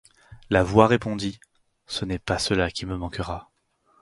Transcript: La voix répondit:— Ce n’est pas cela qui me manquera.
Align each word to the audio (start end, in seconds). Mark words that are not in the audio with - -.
La 0.49 0.63
voix 0.63 0.87
répondit:— 0.87 1.39
Ce 1.85 2.05
n’est 2.05 2.17
pas 2.17 2.39
cela 2.39 2.71
qui 2.71 2.87
me 2.87 2.97
manquera. 2.97 3.51